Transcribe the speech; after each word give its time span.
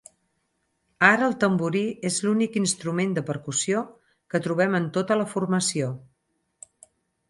Ara 1.09 1.27
el 1.31 1.35
tamborí 1.43 1.83
és 2.11 2.17
l’únic 2.25 2.57
instrument 2.63 3.15
de 3.19 3.25
percussió 3.31 3.87
que 4.33 4.45
trobem 4.49 4.83
en 4.83 4.93
tota 5.01 5.23
la 5.25 5.33
formació. 5.39 5.97